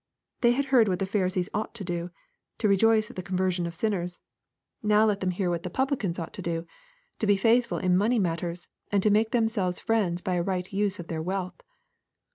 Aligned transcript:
—They 0.41 0.53
had 0.53 0.65
heard 0.73 0.87
what 0.87 1.07
Pharisees 1.07 1.47
ought 1.53 1.75
to 1.75 1.83
do,— 1.83 2.09
to 2.57 2.67
rejoice 2.67 3.11
at 3.11 3.15
the 3.15 3.21
conversion 3.21 3.67
of 3.67 3.75
sinners. 3.75 4.19
Let 4.81 5.19
them 5.19 5.29
now 5.29 5.35
hear 5.35 5.51
what 5.51 5.63
LUKE, 5.63 5.75
CHAP. 5.75 5.75
XVI. 5.75 5.75
201 5.85 5.85
publicans 6.13 6.17
ought 6.19 6.33
to 6.33 6.41
do,— 6.41 6.67
to 7.19 7.27
be 7.27 7.37
faithful 7.37 7.77
in 7.77 7.95
money 7.95 8.17
matters, 8.17 8.67
and 8.91 9.03
to 9.03 9.11
make 9.11 9.29
themselves 9.29 9.79
friends 9.79 10.23
by 10.23 10.33
a 10.33 10.41
right 10.41 10.73
use 10.73 10.99
of 10.99 11.05
their 11.05 11.21
wealth. 11.21 11.61